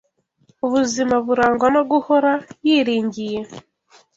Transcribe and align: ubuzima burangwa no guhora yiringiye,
ubuzima 0.65 1.15
burangwa 1.25 1.67
no 1.75 1.81
guhora 1.91 2.31
yiringiye, 2.65 3.39